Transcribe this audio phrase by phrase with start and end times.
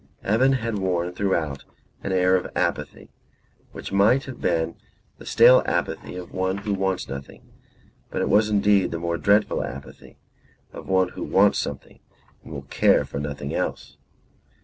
[0.23, 1.63] Evan had worn throughout
[2.01, 3.11] an air of apathy,
[3.71, 4.75] which might have been
[5.19, 7.53] the stale apathy of one who wants nothing.
[8.09, 10.17] But it was indeed the more dreadful apathy
[10.73, 11.99] of one who wants something
[12.43, 13.97] and will care for nothing else.